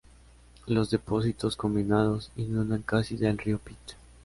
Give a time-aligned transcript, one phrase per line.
[0.65, 3.77] Los depósitos combinados inundan casi del río Pit.